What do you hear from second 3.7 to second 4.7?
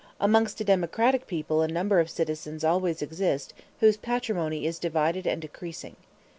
whose patrimony